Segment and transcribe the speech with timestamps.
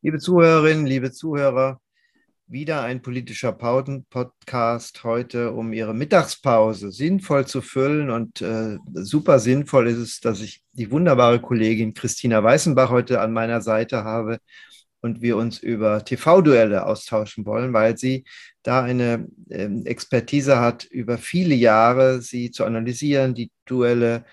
[0.00, 1.80] Liebe Zuhörerinnen, liebe Zuhörer,
[2.46, 8.08] wieder ein politischer Pausen-Podcast heute, um Ihre Mittagspause sinnvoll zu füllen.
[8.08, 13.32] Und äh, super sinnvoll ist es, dass ich die wunderbare Kollegin Christina Weißenbach heute an
[13.32, 14.38] meiner Seite habe
[15.00, 18.22] und wir uns über TV-Duelle austauschen wollen, weil sie
[18.62, 24.24] da eine äh, Expertise hat, über viele Jahre sie zu analysieren, die Duelle ähm,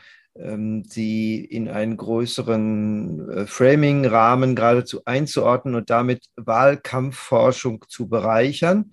[0.89, 8.91] sie in einen größeren äh, Framing-Rahmen geradezu einzuordnen und damit Wahlkampfforschung zu bereichern.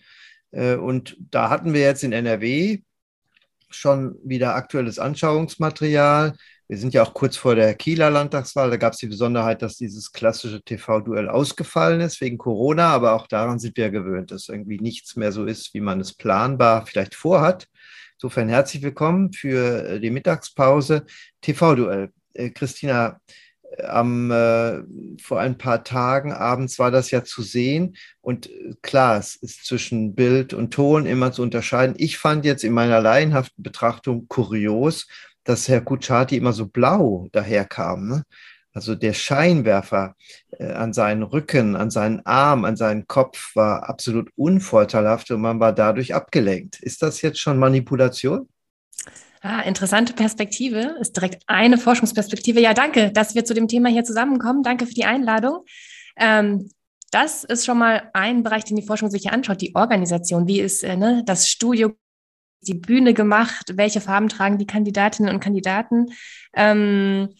[0.53, 2.83] Äh, und da hatten wir jetzt in NRW
[3.70, 6.37] schon wieder aktuelles Anschauungsmaterial.
[6.69, 8.70] Wir sind ja auch kurz vor der Kieler Landtagswahl.
[8.70, 12.89] Da gab es die Besonderheit, dass dieses klassische TV-Duell ausgefallen ist wegen Corona.
[12.89, 16.15] Aber auch daran sind wir gewöhnt, dass irgendwie nichts mehr so ist, wie man es
[16.15, 17.67] planbar vielleicht vorhat.
[18.23, 21.07] Insofern herzlich willkommen für äh, die Mittagspause.
[21.41, 22.12] TV-Duell.
[22.35, 23.21] Äh, Christina,
[23.77, 24.81] äh, am, äh,
[25.21, 27.97] vor ein paar Tagen abends war das ja zu sehen.
[28.21, 28.48] Und
[28.81, 31.97] klar, es ist zwischen Bild und Ton immer zu unterscheiden.
[31.98, 35.09] Ich fand jetzt in meiner laienhaften Betrachtung kurios,
[35.43, 38.06] dass Herr Kuchati immer so blau daherkam.
[38.06, 38.23] Ne?
[38.75, 40.17] Also der Scheinwerfer
[40.59, 45.61] äh, an seinen Rücken, an seinen Arm, an seinen Kopf war absolut unvorteilhaft und man
[45.61, 46.81] war dadurch abgelenkt.
[46.81, 48.48] Ist das jetzt schon Manipulation?
[49.43, 52.61] Ah, interessante Perspektive, ist direkt eine Forschungsperspektive.
[52.61, 54.62] Ja, danke, dass wir zu dem Thema hier zusammenkommen.
[54.62, 55.65] Danke für die Einladung.
[56.17, 56.70] Ähm,
[57.11, 60.47] das ist schon mal ein Bereich, den die Forschung sich hier anschaut, die Organisation.
[60.47, 61.93] Wie ist äh, ne, das Studio,
[62.62, 63.73] die Bühne gemacht?
[63.75, 66.06] Welche Farben tragen die Kandidatinnen und Kandidaten?
[66.55, 67.34] Ähm,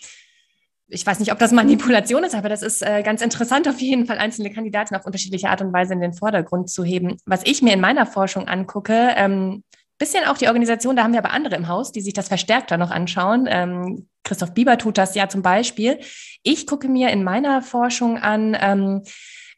[0.92, 4.06] ich weiß nicht, ob das Manipulation ist, aber das ist äh, ganz interessant, auf jeden
[4.06, 7.16] Fall einzelne Kandidaten auf unterschiedliche Art und Weise in den Vordergrund zu heben.
[7.24, 9.64] Was ich mir in meiner Forschung angucke, ähm,
[9.98, 12.76] bisschen auch die Organisation, da haben wir aber andere im Haus, die sich das verstärkter
[12.76, 13.46] noch anschauen.
[13.48, 15.98] Ähm, Christoph Bieber tut das ja zum Beispiel.
[16.42, 19.02] Ich gucke mir in meiner Forschung an, ähm,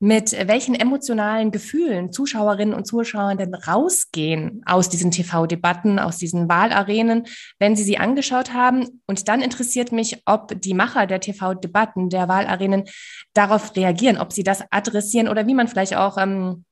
[0.04, 7.26] mit welchen emotionalen Gefühlen Zuschauerinnen und Zuschauer denn rausgehen aus diesen TV-Debatten, aus diesen Wahlarenen,
[7.58, 9.00] wenn sie sie angeschaut haben.
[9.06, 12.84] Und dann interessiert mich, ob die Macher der TV-Debatten, der Wahlarenen
[13.32, 16.66] darauf reagieren, ob sie das adressieren oder wie man vielleicht auch ähm,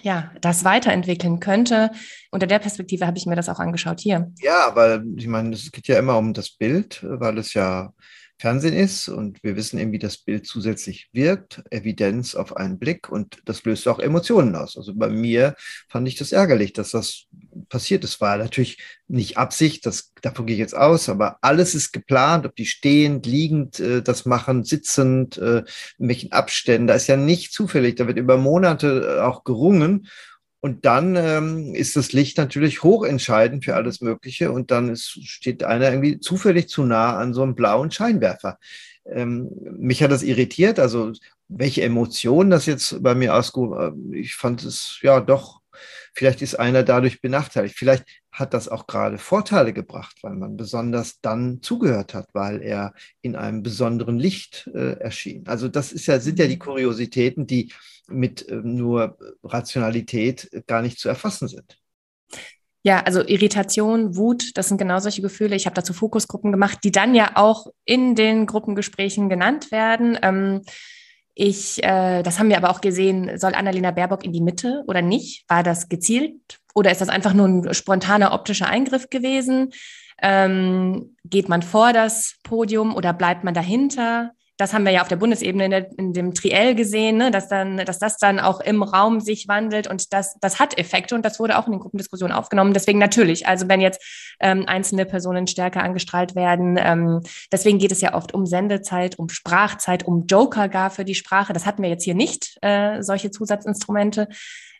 [0.00, 1.92] ja, das weiterentwickeln könnte.
[2.32, 4.32] Unter der Perspektive habe ich mir das auch angeschaut hier.
[4.40, 7.92] Ja, aber ich meine, es geht ja immer um das Bild, weil es ja
[8.42, 13.08] Fernsehen ist und wir wissen eben, wie das Bild zusätzlich wirkt, Evidenz auf einen Blick
[13.08, 14.76] und das löst auch Emotionen aus.
[14.76, 15.54] Also bei mir
[15.88, 17.26] fand ich das ärgerlich, dass das
[17.68, 18.20] passiert ist.
[18.20, 22.56] War natürlich nicht Absicht, das, davon gehe ich jetzt aus, aber alles ist geplant, ob
[22.56, 25.62] die stehend, liegend äh, das machen, sitzend, äh,
[25.98, 26.88] in welchen Abständen.
[26.88, 30.08] Da ist ja nicht zufällig, da wird über Monate äh, auch gerungen
[30.64, 34.52] und dann ähm, ist das Licht natürlich hochentscheidend für alles Mögliche.
[34.52, 38.60] Und dann ist, steht einer irgendwie zufällig zu nah an so einem blauen Scheinwerfer.
[39.04, 40.78] Ähm, mich hat das irritiert.
[40.78, 41.14] Also
[41.48, 45.61] welche Emotionen das jetzt bei mir ausgehoben, äh, ich fand es ja doch
[46.14, 47.76] Vielleicht ist einer dadurch benachteiligt.
[47.76, 52.94] Vielleicht hat das auch gerade Vorteile gebracht, weil man besonders dann zugehört hat, weil er
[53.22, 55.46] in einem besonderen Licht äh, erschien.
[55.46, 56.60] Also das ist ja, sind ja die mhm.
[56.60, 57.72] Kuriositäten, die
[58.08, 61.78] mit äh, nur Rationalität gar nicht zu erfassen sind.
[62.84, 65.54] Ja, also Irritation, Wut, das sind genau solche Gefühle.
[65.54, 70.18] Ich habe dazu Fokusgruppen gemacht, die dann ja auch in den Gruppengesprächen genannt werden.
[70.20, 70.62] Ähm,
[71.34, 75.00] ich, äh, das haben wir aber auch gesehen, soll Annalena Baerbock in die Mitte oder
[75.00, 75.48] nicht?
[75.48, 79.70] War das gezielt oder ist das einfach nur ein spontaner optischer Eingriff gewesen?
[80.20, 84.32] Ähm, geht man vor das Podium oder bleibt man dahinter?
[84.62, 87.48] Das haben wir ja auf der Bundesebene in, der, in dem Triell gesehen, ne, dass,
[87.48, 91.24] dann, dass das dann auch im Raum sich wandelt und das, das hat Effekte und
[91.24, 92.72] das wurde auch in den Gruppendiskussionen aufgenommen.
[92.72, 94.00] Deswegen natürlich, also wenn jetzt
[94.40, 97.20] ähm, einzelne Personen stärker angestrahlt werden, ähm,
[97.50, 101.52] deswegen geht es ja oft um Sendezeit, um Sprachzeit, um Joker gar für die Sprache.
[101.52, 104.28] Das hatten wir jetzt hier nicht, äh, solche Zusatzinstrumente.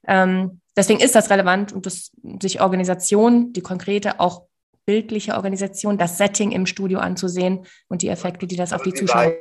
[0.06, 4.47] Ähm, deswegen ist das relevant und das, sich Organisation, die konkrete, auch
[4.87, 9.32] bildliche Organisation, das Setting im Studio anzusehen und die Effekte, die das auf die Zuschauer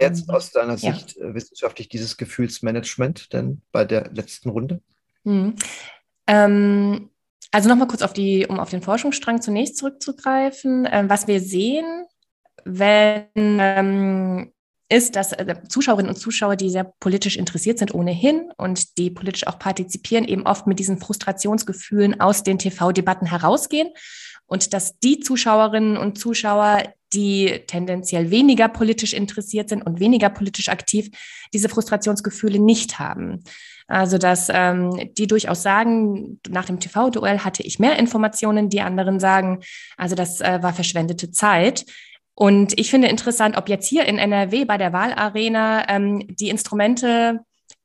[0.00, 0.34] jetzt mhm.
[0.34, 1.26] aus deiner Sicht ja.
[1.26, 4.80] Äh, wissenschaftlich dieses Gefühlsmanagement denn bei der letzten Runde?
[5.24, 5.54] Mhm.
[6.26, 7.10] Ähm,
[7.50, 10.88] also nochmal kurz auf die, um auf den Forschungsstrang zunächst zurückzugreifen.
[10.90, 12.06] Ähm, was wir sehen,
[12.64, 14.52] wenn ähm,
[14.90, 19.46] ist, dass äh, Zuschauerinnen und Zuschauer, die sehr politisch interessiert sind, ohnehin und die politisch
[19.46, 23.88] auch partizipieren, eben oft mit diesen Frustrationsgefühlen aus den TV-Debatten herausgehen
[24.46, 30.68] und dass die Zuschauerinnen und Zuschauer, die tendenziell weniger politisch interessiert sind und weniger politisch
[30.68, 31.10] aktiv,
[31.52, 33.42] diese Frustrationsgefühle nicht haben.
[33.88, 39.18] Also dass ähm, die durchaus sagen, nach dem TV-Duell hatte ich mehr Informationen, die anderen
[39.18, 39.60] sagen,
[39.96, 41.84] also das äh, war verschwendete Zeit.
[42.34, 47.40] Und ich finde interessant, ob jetzt hier in NRW bei der Wahlarena ähm, die Instrumente,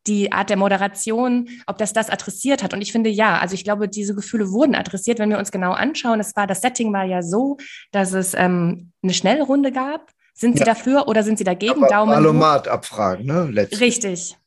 [0.07, 2.74] die Art der Moderation, ob das das adressiert hat.
[2.74, 5.72] Und ich finde ja, also ich glaube, diese Gefühle wurden adressiert, wenn wir uns genau
[5.72, 6.19] anschauen.
[6.19, 7.57] Es war, das Setting war ja so,
[7.92, 10.12] dass es ähm, eine Schnellrunde gab.
[10.34, 10.66] Sind Sie ja.
[10.66, 11.72] dafür oder sind Sie dagegen?
[11.72, 13.48] Aber Daumen Valomat abfragen, ne?
[13.50, 13.81] Letztlich.
[13.81, 14.38] Richtig.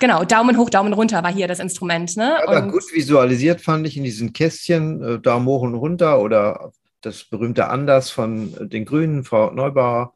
[0.00, 2.16] Genau, Daumen hoch, Daumen runter war hier das Instrument.
[2.16, 2.38] Ne?
[2.46, 6.72] Ja, gut visualisiert fand ich in diesen Kästchen, äh, Daumen hoch und runter oder
[7.02, 10.14] das berühmte Anders von äh, den Grünen, Frau Neubauer,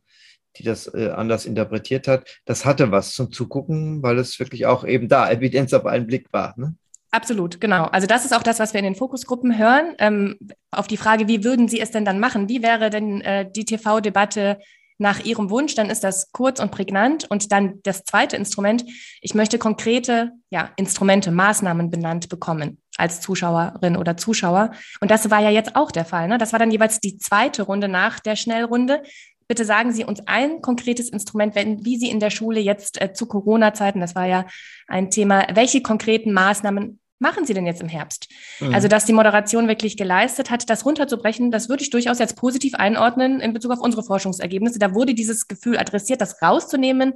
[0.56, 2.26] die das äh, anders interpretiert hat.
[2.44, 6.32] Das hatte was zum Zugucken, weil es wirklich auch eben da Evidenz auf einen Blick
[6.32, 6.54] war.
[6.56, 6.74] Ne?
[7.10, 7.84] Absolut, genau.
[7.84, 9.94] Also das ist auch das, was wir in den Fokusgruppen hören.
[9.98, 10.36] Ähm,
[10.70, 12.48] auf die Frage, wie würden Sie es denn dann machen?
[12.48, 14.58] Wie wäre denn äh, die TV-Debatte
[14.98, 17.28] nach ihrem Wunsch, dann ist das kurz und prägnant.
[17.28, 18.84] Und dann das zweite Instrument,
[19.20, 24.70] ich möchte konkrete ja, Instrumente, Maßnahmen benannt bekommen als Zuschauerin oder Zuschauer.
[25.00, 26.28] Und das war ja jetzt auch der Fall.
[26.28, 26.38] Ne?
[26.38, 29.02] Das war dann jeweils die zweite Runde nach der Schnellrunde.
[29.46, 33.12] Bitte sagen Sie uns ein konkretes Instrument, wenn, wie Sie in der Schule jetzt äh,
[33.12, 34.46] zu Corona-Zeiten, das war ja
[34.88, 38.28] ein Thema, welche konkreten Maßnahmen machen Sie denn jetzt im Herbst?
[38.60, 38.74] Mhm.
[38.74, 42.74] Also, dass die Moderation wirklich geleistet hat, das runterzubrechen, das würde ich durchaus jetzt positiv
[42.74, 44.78] einordnen in Bezug auf unsere Forschungsergebnisse.
[44.78, 47.14] Da wurde dieses Gefühl adressiert, das rauszunehmen,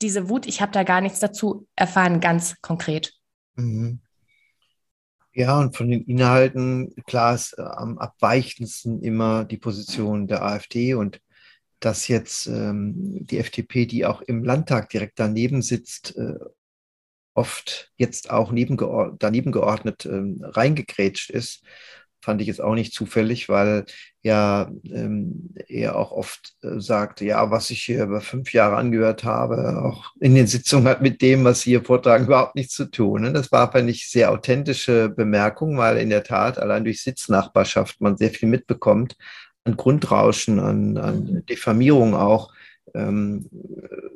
[0.00, 3.14] diese Wut, ich habe da gar nichts dazu erfahren, ganz konkret.
[3.54, 4.00] Mhm.
[5.34, 10.94] Ja, und von den Inhalten, klar ist äh, am abweichendsten immer die Position der AfD
[10.94, 11.20] und
[11.84, 16.38] dass jetzt ähm, die FDP, die auch im Landtag direkt daneben sitzt, äh,
[17.34, 21.64] oft jetzt auch daneben geordnet ähm, reingegrätscht ist,
[22.22, 23.84] fand ich jetzt auch nicht zufällig, weil
[24.22, 29.24] ja ähm, er auch oft äh, sagte, ja, was ich hier über fünf Jahre angehört
[29.24, 32.90] habe, auch in den Sitzungen hat mit dem, was Sie hier vortragen, überhaupt nichts zu
[32.90, 33.22] tun.
[33.22, 33.32] Ne?
[33.32, 38.16] Das war, fand ich, sehr authentische Bemerkung, weil in der Tat allein durch Sitznachbarschaft man
[38.16, 39.16] sehr viel mitbekommt
[39.64, 42.52] an Grundrauschen, an, an Diffamierung auch.
[42.94, 43.48] Ähm,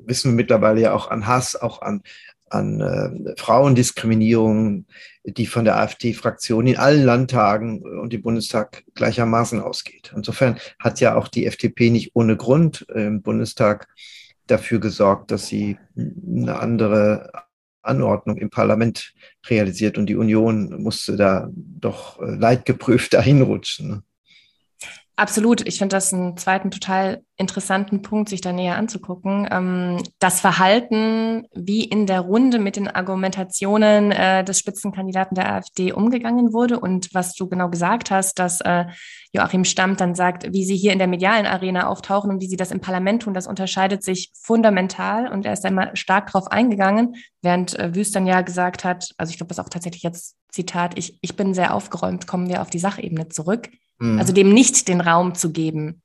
[0.05, 2.03] wissen wir mittlerweile ja auch an Hass, auch an,
[2.51, 4.87] an äh, Frauendiskriminierung,
[5.25, 10.13] die von der AfD-Fraktion in allen Landtagen und im Bundestag gleichermaßen ausgeht.
[10.15, 13.89] Insofern hat ja auch die FDP nicht ohne Grund im Bundestag
[14.47, 17.33] dafür gesorgt, dass sie eine andere
[17.83, 19.15] Anordnung im Parlament
[19.49, 23.89] realisiert und die Union musste da doch äh, leidgeprüft dahin rutschen.
[23.89, 24.03] Ne?
[25.19, 25.67] Absolut.
[25.67, 29.49] Ich finde das einen zweiten total interessanten Punkt, sich da näher anzugucken.
[29.51, 35.93] Ähm, das Verhalten, wie in der Runde mit den Argumentationen äh, des Spitzenkandidaten der AfD
[35.93, 38.85] umgegangen wurde und was du genau gesagt hast, dass äh,
[39.33, 42.57] Joachim Stamm dann sagt, wie sie hier in der medialen Arena auftauchen und wie sie
[42.57, 47.17] das im Parlament tun, das unterscheidet sich fundamental und er ist einmal stark darauf eingegangen,
[47.41, 50.37] während äh, Wüst dann ja gesagt hat, also ich glaube, das ist auch tatsächlich jetzt
[50.51, 53.71] Zitat, ich, ich bin sehr aufgeräumt, kommen wir auf die Sachebene zurück.
[53.99, 54.19] Mhm.
[54.19, 56.03] Also dem nicht den Raum zu geben.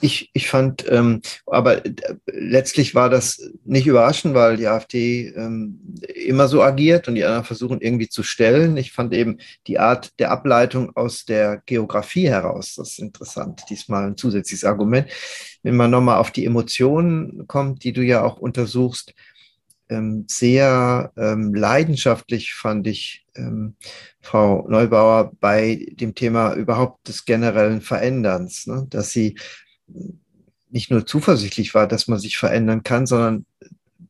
[0.00, 1.92] Ich, ich fand, ähm, aber äh,
[2.26, 5.78] letztlich war das nicht überraschend, weil die AfD ähm,
[6.14, 8.78] immer so agiert und die anderen versuchen irgendwie zu stellen.
[8.78, 14.06] Ich fand eben die Art der Ableitung aus der Geografie heraus, das ist interessant, diesmal
[14.06, 15.06] ein zusätzliches Argument.
[15.62, 19.12] Wenn man nochmal auf die Emotionen kommt, die du ja auch untersuchst,
[19.88, 23.74] ähm, sehr ähm, leidenschaftlich fand ich ähm,
[24.20, 28.86] Frau Neubauer bei dem Thema überhaupt des generellen Veränderns, ne?
[28.88, 29.36] dass sie
[30.70, 33.46] nicht nur zuversichtlich war, dass man sich verändern kann, sondern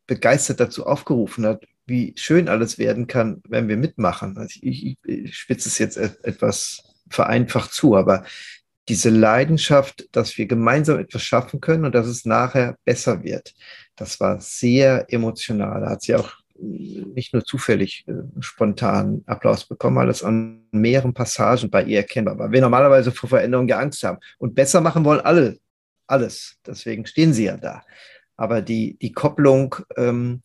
[0.07, 4.37] begeistert dazu aufgerufen hat, wie schön alles werden kann, wenn wir mitmachen.
[4.37, 8.25] Also ich, ich spitze es jetzt etwas vereinfacht zu, aber
[8.87, 13.53] diese Leidenschaft, dass wir gemeinsam etwas schaffen können und dass es nachher besser wird,
[13.95, 15.81] das war sehr emotional.
[15.81, 21.13] Da hat sie auch nicht nur zufällig äh, spontan Applaus bekommen, weil es an mehreren
[21.13, 22.51] Passagen bei ihr erkennbar war.
[22.51, 25.57] Wir normalerweise vor Veränderungen ja Angst haben und besser machen wollen alle,
[26.07, 26.57] alles.
[26.65, 27.83] Deswegen stehen sie ja da.
[28.37, 30.41] Aber die, die Kopplung ähm,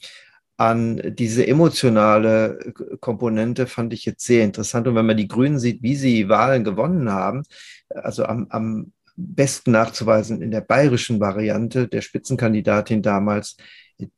[0.61, 4.87] an diese emotionale Komponente fand ich jetzt sehr interessant.
[4.87, 7.45] Und wenn man die Grünen sieht, wie sie Wahlen gewonnen haben,
[7.89, 13.57] also am, am besten nachzuweisen in der bayerischen Variante der Spitzenkandidatin damals,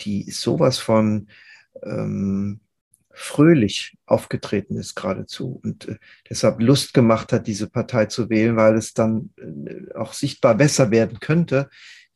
[0.01, 1.29] die sowas von
[1.85, 2.59] ähm,
[3.13, 5.97] fröhlich aufgetreten ist geradezu und äh,
[6.29, 10.91] deshalb Lust gemacht hat, diese Partei zu wählen, weil es dann äh, auch sichtbar besser
[10.91, 11.69] werden könnte.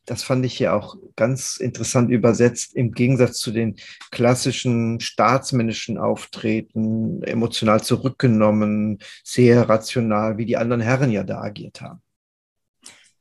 [0.07, 3.75] Das fand ich hier auch ganz interessant übersetzt, im Gegensatz zu den
[4.09, 12.01] klassischen staatsmännischen Auftreten, emotional zurückgenommen, sehr rational, wie die anderen Herren ja da agiert haben.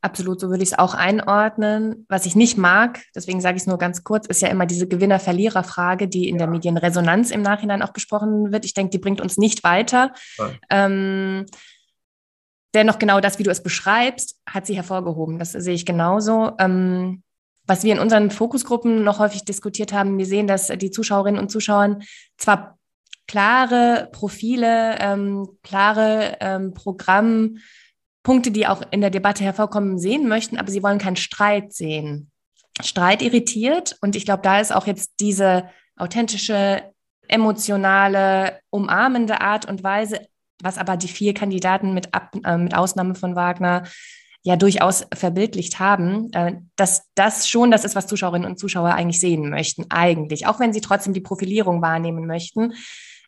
[0.01, 2.07] Absolut, so würde ich es auch einordnen.
[2.09, 4.87] Was ich nicht mag, deswegen sage ich es nur ganz kurz, ist ja immer diese
[4.87, 6.45] Gewinner-Verlierer-Frage, die in ja.
[6.45, 8.65] der Medienresonanz im Nachhinein auch besprochen wird.
[8.65, 10.13] Ich denke, die bringt uns nicht weiter.
[10.71, 11.47] Ähm,
[12.77, 15.39] dennoch genau das, wie du es beschreibst, hat sie hervorgehoben.
[15.39, 16.53] Das sehe ich genauso.
[16.59, 17.23] Ähm,
[17.67, 21.51] was wir in unseren Fokusgruppen noch häufig diskutiert haben, wir sehen, dass die Zuschauerinnen und
[21.51, 21.99] Zuschauer
[22.37, 22.79] zwar
[23.27, 30.71] klare Profile, ähm, klare ähm, Programmpunkte, die auch in der Debatte hervorkommen, sehen möchten, aber
[30.71, 32.31] sie wollen keinen Streit sehen.
[32.81, 35.65] Streit irritiert und ich glaube, da ist auch jetzt diese
[35.97, 36.83] authentische,
[37.27, 40.21] emotionale, umarmende Art und Weise,
[40.63, 43.85] was aber die vier Kandidaten mit, Ab äh, mit Ausnahme von Wagner
[44.47, 49.21] ja durchaus verbildlicht haben, äh, dass das schon das ist, was Zuschauerinnen und Zuschauer eigentlich
[49.21, 52.73] sehen möchten, eigentlich, auch wenn sie trotzdem die Profilierung wahrnehmen möchten.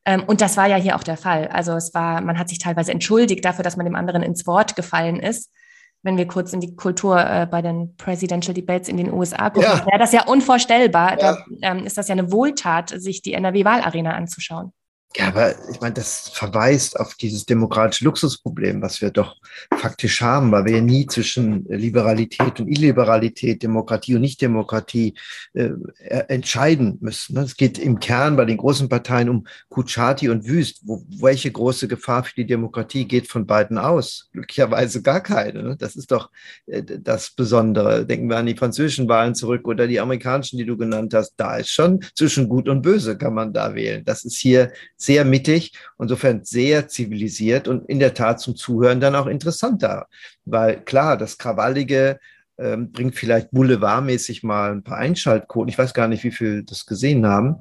[0.05, 1.49] Ähm, und das war ja hier auch der Fall.
[1.49, 4.77] Also es war, man hat sich teilweise entschuldigt dafür, dass man dem anderen ins Wort
[4.77, 5.51] gefallen ist.
[6.05, 9.69] Wenn wir kurz in die Kultur äh, bei den Presidential Debates in den USA gucken,
[9.69, 9.85] ja.
[9.87, 11.21] wäre das ja unvorstellbar.
[11.21, 11.33] Ja.
[11.33, 14.73] Da ähm, ist das ja eine Wohltat, sich die NRW-Wahlarena anzuschauen.
[15.17, 19.37] Ja, aber ich meine, das verweist auf dieses demokratische Luxusproblem, was wir doch
[19.75, 25.15] faktisch haben, weil wir ja nie zwischen Liberalität und Illiberalität, Demokratie und Nichtdemokratie
[25.55, 25.71] äh,
[26.29, 27.35] entscheiden müssen.
[27.35, 27.41] Ne?
[27.41, 30.83] Es geht im Kern bei den großen Parteien um Kuchati und Wüst.
[30.85, 34.29] Wo, welche große Gefahr für die Demokratie geht von beiden aus?
[34.33, 35.63] Glücklicherweise gar keine.
[35.63, 35.77] Ne?
[35.79, 36.31] Das ist doch
[36.67, 38.05] äh, das Besondere.
[38.05, 41.33] Denken wir an die französischen Wahlen zurück oder die amerikanischen, die du genannt hast.
[41.39, 44.05] Da ist schon zwischen Gut und Böse kann man da wählen.
[44.05, 49.15] Das ist hier sehr mittig, insofern sehr zivilisiert und in der Tat zum Zuhören dann
[49.15, 50.09] auch interessanter.
[50.45, 52.19] Weil klar, das Krawallige
[52.59, 55.69] ähm, bringt vielleicht boulevardmäßig mal ein paar Einschaltquoten.
[55.69, 57.57] Ich weiß gar nicht, wie viel das gesehen haben.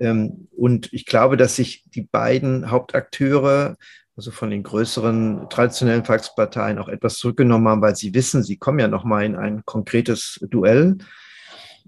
[0.00, 3.76] Ähm, und ich glaube, dass sich die beiden Hauptakteure
[4.16, 8.80] also von den größeren traditionellen Volksparteien auch etwas zurückgenommen haben, weil sie wissen, sie kommen
[8.80, 10.98] ja noch mal in ein konkretes Duell.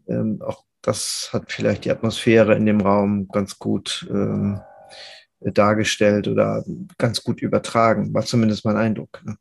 [0.07, 4.61] Ähm, auch das hat vielleicht die Atmosphäre in dem Raum ganz gut ähm,
[5.41, 6.65] dargestellt oder
[6.99, 9.23] ganz gut übertragen, war zumindest mein Eindruck.
[9.25, 9.37] Ne?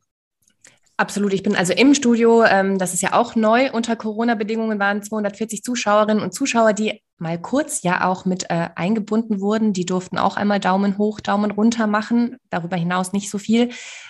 [1.00, 1.32] Absolut.
[1.34, 2.44] Ich bin also im Studio.
[2.44, 3.72] Ähm, das ist ja auch neu.
[3.72, 9.40] Unter Corona-Bedingungen waren 240 Zuschauerinnen und Zuschauer, die mal kurz ja auch mit äh, eingebunden
[9.40, 9.72] wurden.
[9.72, 12.36] Die durften auch einmal Daumen hoch, Daumen runter machen.
[12.50, 13.70] Darüber hinaus nicht so viel.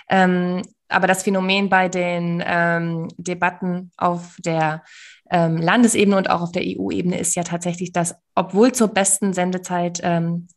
[0.10, 4.84] Ähm, aber das Phänomen bei den ähm, Debatten auf der
[5.30, 10.00] ähm, Landesebene und auch auf der EU-Ebene ist ja tatsächlich, dass obwohl zur besten Sendezeit
[10.02, 10.48] ähm,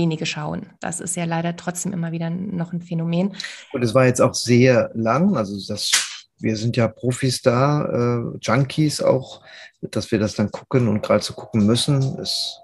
[0.00, 0.70] wenige schauen.
[0.80, 3.36] Das ist ja leider trotzdem immer wieder noch ein Phänomen.
[3.72, 5.90] Und es war jetzt auch sehr lang, also das,
[6.38, 9.42] wir sind ja Profis da, äh, Junkies auch,
[9.82, 12.60] dass wir das dann gucken und gerade so gucken müssen, ist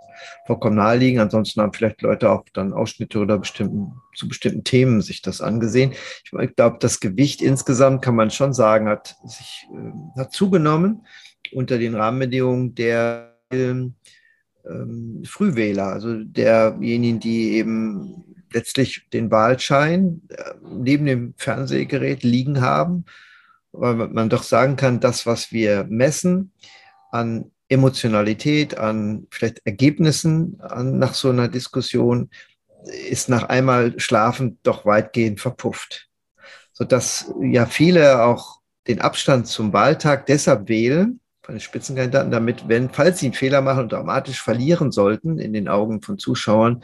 [0.46, 1.20] vollkommen naheliegend.
[1.20, 5.92] Ansonsten haben vielleicht Leute auch dann Ausschnitte oder bestimmten, zu bestimmten Themen sich das angesehen.
[6.24, 11.06] Ich glaube, das Gewicht insgesamt kann man schon sagen, hat sich äh, hat zugenommen
[11.52, 13.74] unter den Rahmenbedingungen der äh,
[14.68, 23.04] ähm, Frühwähler, also derjenigen, die eben letztlich den Wahlschein äh, neben dem Fernsehgerät liegen haben,
[23.72, 26.52] weil man doch sagen kann, das, was wir messen
[27.10, 32.30] an Emotionalität, an vielleicht Ergebnissen an, nach so einer Diskussion,
[33.08, 36.08] ist nach einmal Schlafen doch weitgehend verpufft.
[36.72, 42.90] Sodass ja viele auch den Abstand zum Wahltag deshalb wählen, von den Spitzenkandidaten, damit, wenn,
[42.90, 46.82] falls sie einen Fehler machen und dramatisch verlieren sollten in den Augen von Zuschauern,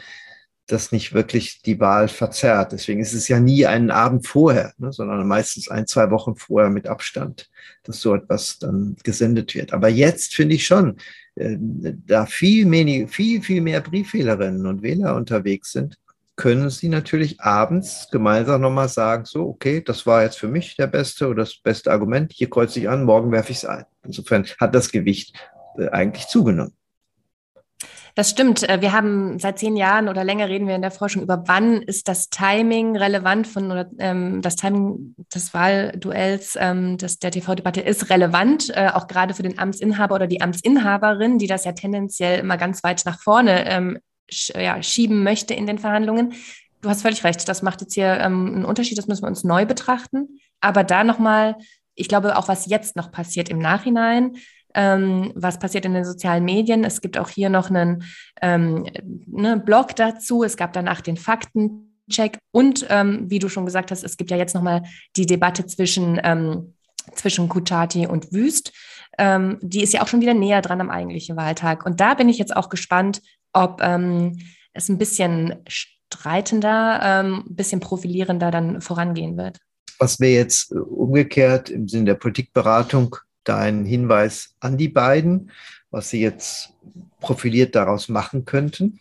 [0.69, 2.71] das nicht wirklich die Wahl verzerrt.
[2.71, 6.71] Deswegen ist es ja nie einen Abend vorher, ne, sondern meistens ein, zwei Wochen vorher
[6.71, 7.51] mit Abstand,
[7.83, 9.73] dass so etwas dann gesendet wird.
[9.73, 10.97] Aber jetzt finde ich schon,
[11.35, 15.97] äh, da viel, mehr, viel, viel mehr Briefwählerinnen und Wähler unterwegs sind,
[16.43, 20.89] können Sie natürlich abends gemeinsam nochmal sagen, so, okay, das war jetzt für mich der
[20.89, 23.85] beste oder das beste Argument, hier kreuze ich an, morgen werfe ich es ein.
[24.05, 25.37] Insofern hat das Gewicht
[25.79, 26.73] äh, eigentlich zugenommen.
[28.17, 28.69] Das stimmt.
[28.69, 31.81] Äh, wir haben seit zehn Jahren oder länger reden wir in der Forschung über, wann
[31.81, 37.83] ist das Timing relevant von oder ähm, das Timing des Wahlduells, ähm, das, der TV-Debatte
[37.83, 42.41] ist relevant, äh, auch gerade für den Amtsinhaber oder die Amtsinhaberin, die das ja tendenziell
[42.41, 43.99] immer ganz weit nach vorne ähm,
[44.55, 46.35] ja, schieben möchte in den Verhandlungen.
[46.81, 49.45] Du hast völlig recht, das macht jetzt hier ähm, einen Unterschied, das müssen wir uns
[49.45, 50.41] neu betrachten.
[50.61, 51.57] Aber da nochmal,
[51.95, 54.37] ich glaube auch, was jetzt noch passiert im Nachhinein,
[54.75, 56.85] ähm, was passiert in den sozialen Medien.
[56.85, 58.05] Es gibt auch hier noch einen
[58.41, 58.87] ähm,
[59.27, 60.43] ne, Blog dazu.
[60.43, 64.37] Es gab danach den Faktencheck und ähm, wie du schon gesagt hast, es gibt ja
[64.37, 64.83] jetzt nochmal
[65.17, 66.75] die Debatte zwischen, ähm,
[67.15, 68.73] zwischen Kuchati und Wüst.
[69.19, 71.85] Ähm, die ist ja auch schon wieder näher dran am eigentlichen Wahltag.
[71.85, 73.21] Und da bin ich jetzt auch gespannt,
[73.53, 74.39] ob ähm,
[74.73, 79.59] es ein bisschen streitender, ähm, ein bisschen profilierender dann vorangehen wird.
[79.99, 85.51] Was wäre jetzt äh, umgekehrt im Sinne der Politikberatung dein Hinweis an die beiden,
[85.91, 86.75] was sie jetzt
[87.21, 89.01] profiliert daraus machen könnten?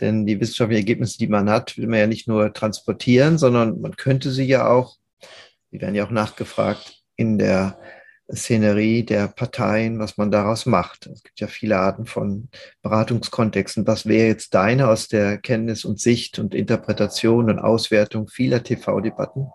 [0.00, 3.96] Denn die wissenschaftlichen Ergebnisse, die man hat, will man ja nicht nur transportieren, sondern man
[3.96, 4.96] könnte sie ja auch
[5.74, 7.78] die werden ja auch nachgefragt in der
[8.32, 11.06] Szenerie der Parteien, was man daraus macht.
[11.06, 12.48] Es gibt ja viele Arten von
[12.82, 13.86] Beratungskontexten.
[13.86, 19.48] Was wäre jetzt deine aus der Kenntnis und Sicht und Interpretation und Auswertung vieler TV-Debatten?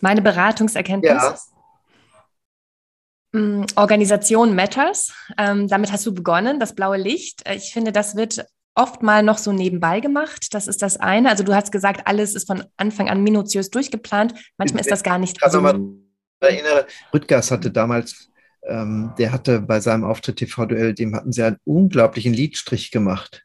[0.00, 1.12] Meine Beratungserkenntnis?
[1.12, 1.38] Ja.
[3.32, 5.14] Mm, Organisation matters.
[5.38, 7.48] Ähm, damit hast du begonnen, das blaue Licht.
[7.48, 10.52] Ich finde, das wird oft mal noch so nebenbei gemacht.
[10.52, 11.30] Das ist das eine.
[11.30, 14.34] Also du hast gesagt, alles ist von Anfang an minutiös durchgeplant.
[14.58, 16.01] Manchmal ist das gar nicht so
[16.48, 18.30] erinnere, Rüttgers hatte damals,
[18.66, 23.44] ähm, der hatte bei seinem Auftritt TV-Duell, dem hatten sie einen unglaublichen Liedstrich gemacht.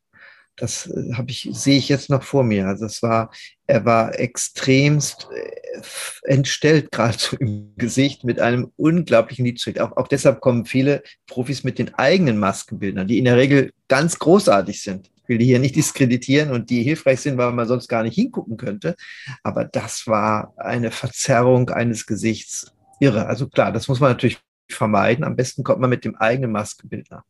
[0.58, 2.68] Das äh, habe ich, sehe ich jetzt noch vor mir.
[2.68, 3.32] Also es war,
[3.68, 5.82] er war extremst äh,
[6.24, 9.80] entstellt geradezu im Gesicht mit einem unglaublichen Liedstrich.
[9.80, 14.20] Auch, auch deshalb kommen viele Profis mit den eigenen Maskenbildern, die in der Regel ganz
[14.20, 15.12] großartig sind.
[15.24, 18.16] Ich will die hier nicht diskreditieren und die hilfreich sind, weil man sonst gar nicht
[18.16, 18.96] hingucken könnte.
[19.44, 23.26] Aber das war eine Verzerrung eines Gesichts irre.
[23.28, 24.40] Also klar, das muss man natürlich
[24.70, 25.24] vermeiden.
[25.24, 27.24] Am besten kommt man mit dem eigenen Maskenbildner.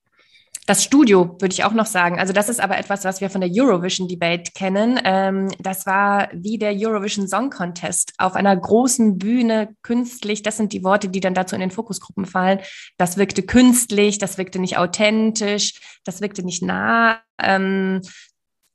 [0.67, 2.19] Das Studio würde ich auch noch sagen.
[2.19, 4.99] Also das ist aber etwas, was wir von der Eurovision Debate kennen.
[5.05, 10.43] Ähm, das war wie der Eurovision Song Contest auf einer großen Bühne künstlich.
[10.43, 12.59] Das sind die Worte, die dann dazu in den Fokusgruppen fallen.
[12.97, 17.21] Das wirkte künstlich, das wirkte nicht authentisch, das wirkte nicht nah.
[17.41, 18.01] Ähm,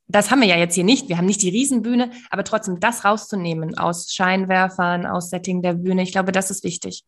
[0.09, 1.09] das haben wir ja jetzt hier nicht.
[1.09, 6.03] Wir haben nicht die Riesenbühne, aber trotzdem das rauszunehmen aus Scheinwerfern, aus Setting der Bühne,
[6.03, 7.05] ich glaube, das ist wichtig.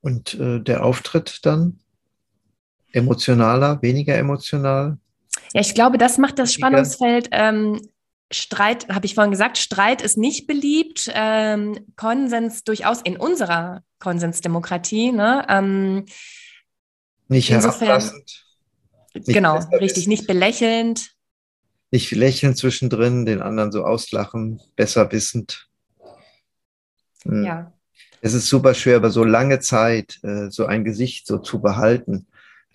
[0.00, 1.80] Und äh, der Auftritt dann?
[2.92, 4.98] Emotionaler, weniger emotional?
[5.52, 7.28] Ja, ich glaube, das macht das Spannungsfeld.
[7.32, 7.80] Ähm,
[8.30, 11.10] Streit, habe ich vorhin gesagt, Streit ist nicht beliebt.
[11.12, 15.10] Ähm, Konsens durchaus in unserer Konsensdemokratie.
[15.10, 15.44] Ne?
[15.48, 16.04] Ähm,
[17.28, 18.44] nicht insofern, herablassend.
[19.14, 21.13] Nicht genau, richtig, nicht belächelnd
[21.94, 25.68] nicht lächeln zwischendrin, den anderen so auslachen, besser wissend.
[27.22, 27.44] Hm.
[27.44, 27.72] Ja.
[28.20, 32.26] Es ist super schwer, aber so lange Zeit äh, so ein Gesicht so zu behalten,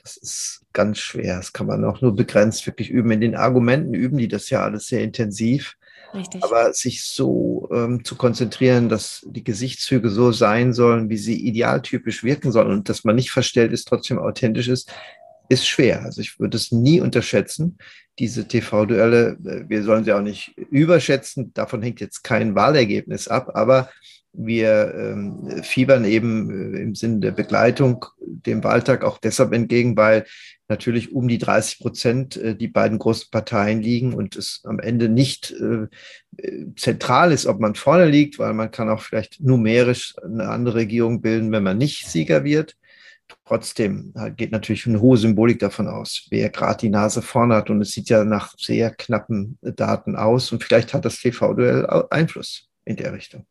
[0.01, 1.35] das ist ganz schwer.
[1.35, 3.11] Das kann man auch nur begrenzt wirklich üben.
[3.11, 5.75] In den Argumenten üben die das ja alles sehr intensiv.
[6.13, 6.41] Richtig.
[6.41, 12.23] Aber sich so ähm, zu konzentrieren, dass die Gesichtszüge so sein sollen, wie sie idealtypisch
[12.23, 14.91] wirken sollen und dass man nicht verstellt ist, trotzdem authentisch ist,
[15.49, 16.03] ist schwer.
[16.03, 17.77] Also ich würde es nie unterschätzen,
[18.19, 19.37] diese TV-Duelle.
[19.67, 21.53] Wir sollen sie auch nicht überschätzen.
[21.53, 23.89] Davon hängt jetzt kein Wahlergebnis ab, aber
[24.31, 30.25] wir ähm, fiebern eben äh, im Sinne der Begleitung dem Wahltag auch deshalb entgegen, weil
[30.67, 35.09] natürlich um die 30 Prozent äh, die beiden großen Parteien liegen und es am Ende
[35.09, 35.87] nicht äh,
[36.75, 41.21] zentral ist, ob man vorne liegt, weil man kann auch vielleicht numerisch eine andere Regierung
[41.21, 42.75] bilden, wenn man nicht Sieger wird.
[43.45, 47.69] Trotzdem geht natürlich eine hohe Symbolik davon aus, wer gerade die Nase vorne hat.
[47.69, 50.51] Und es sieht ja nach sehr knappen Daten aus.
[50.51, 53.45] Und vielleicht hat das TV-Duell Einfluss in der Richtung.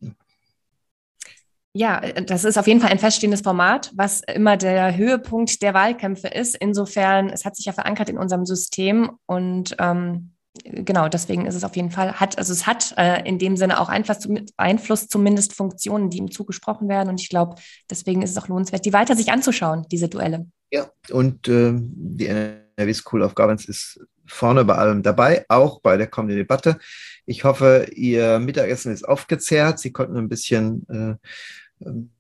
[1.75, 6.29] Ja, das ist auf jeden Fall ein feststehendes Format, was immer der Höhepunkt der Wahlkämpfe
[6.29, 6.57] ist.
[6.57, 10.33] Insofern, es hat sich ja verankert in unserem System und ähm,
[10.65, 13.81] genau, deswegen ist es auf jeden Fall, hat, also es hat äh, in dem Sinne
[13.81, 17.09] auch Einfluss, Einfluss, zumindest Funktionen, die ihm zugesprochen werden.
[17.09, 17.57] Und ich glaube,
[17.91, 20.47] deswegen ist es auch lohnenswert, die weiter sich anzuschauen, diese Duelle.
[20.71, 25.97] Ja, und äh, die NRW School of Governance ist vorne bei allem dabei, auch bei
[25.97, 26.79] der kommenden Debatte.
[27.25, 29.79] Ich hoffe, Ihr Mittagessen ist aufgezehrt.
[29.79, 32.11] Sie konnten ein bisschen äh, ähm,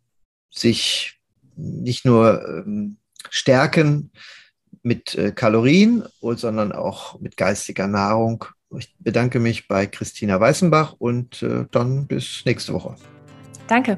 [0.50, 1.20] sich
[1.56, 2.96] nicht nur ähm,
[3.30, 4.10] stärken,
[4.82, 8.44] mit äh, Kalorien, sondern auch mit geistiger Nahrung.
[8.78, 12.96] Ich bedanke mich bei Christina Weißenbach und äh, dann bis nächste Woche.
[13.66, 13.96] Danke.